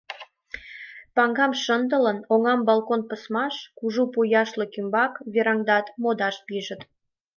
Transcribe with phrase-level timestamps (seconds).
[1.15, 6.81] Паҥгам шындылын, оҥам балкон пысмаш, кужу пу яшлык ӱмбак, вераҥдат, модаш пижыт.